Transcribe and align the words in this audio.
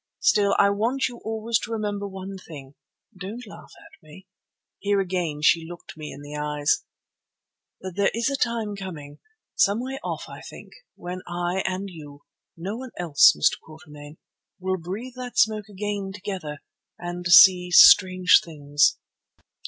Still, 0.23 0.55
I 0.57 0.71
want 0.71 1.07
you 1.07 1.21
always 1.23 1.59
to 1.59 1.71
remember 1.71 2.07
one 2.07 2.35
thing—don't 2.35 3.45
laugh 3.45 3.71
at 3.77 4.01
me"—here 4.01 4.99
again 4.99 5.43
she 5.43 5.63
looked 5.69 5.95
me 5.95 6.11
in 6.11 6.23
the 6.23 6.35
eyes—"that 6.35 7.93
there 7.95 8.09
is 8.11 8.27
a 8.27 8.35
time 8.35 8.75
coming, 8.75 9.19
some 9.53 9.79
way 9.79 9.99
off 10.03 10.25
I 10.27 10.41
think, 10.41 10.71
when 10.95 11.21
I 11.27 11.61
and 11.67 11.87
you—no 11.91 12.77
one 12.77 12.89
else, 12.97 13.35
Mr. 13.37 13.59
Quatermain—will 13.63 14.77
breathe 14.79 15.13
that 15.17 15.37
smoke 15.37 15.69
again 15.69 16.11
together 16.15 16.63
and 16.97 17.27
see 17.27 17.69
strange 17.69 18.41
things." 18.43 18.97